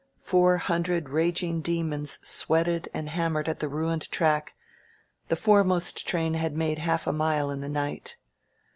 Four 0.17 0.57
hun 0.57 0.81
dred 0.81 1.09
raging 1.09 1.61
demons 1.61 2.17
sweated 2.27 2.89
and 2.91 3.07
hammered 3.07 3.47
at 3.47 3.59
the 3.59 3.69
ruined 3.69 4.09
track; 4.11 4.55
the 5.27 5.35
foremost 5.35 6.07
train 6.07 6.33
had 6.33 6.57
made 6.57 6.79
half 6.79 7.05
a 7.05 7.13
mile 7.13 7.51
in 7.51 7.61
the 7.61 7.69
night. 7.69 8.17